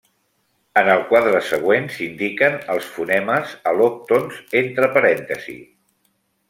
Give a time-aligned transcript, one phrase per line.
[0.81, 5.67] En el quadre següent s'indiquen els fonemes al·lòctons entre parèntesis.